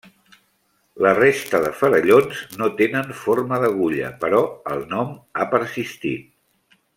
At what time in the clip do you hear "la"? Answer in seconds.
1.05-1.09